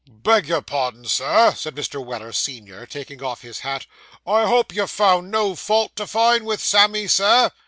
[0.07, 2.03] 'Beg your pardon, sir,' said Mr.
[2.03, 3.85] Weller, senior, taking off his hat,
[4.25, 7.51] 'I hope you've no fault to find with Sammy, Sir?